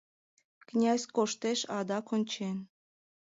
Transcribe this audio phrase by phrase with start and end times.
[0.69, 2.57] Князь коштеш адак ончен;